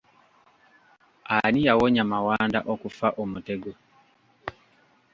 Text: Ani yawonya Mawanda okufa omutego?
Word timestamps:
Ani 1.35 1.59
yawonya 1.67 2.03
Mawanda 2.11 2.59
okufa 2.73 3.07
omutego? 3.21 3.71